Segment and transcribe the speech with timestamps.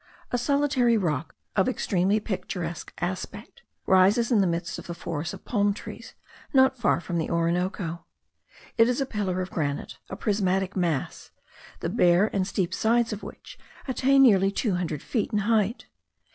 [0.31, 5.45] A solitary rock, of extremely picturesque aspect, rises in the midst of a forest of
[5.45, 6.15] palm trees,
[6.55, 8.03] not far from the Orinoco.
[8.79, 11.29] It is a pillar of granite, a prismatic mass,
[11.81, 15.85] the bare and steep sides of which attain nearly two hundred feet in height.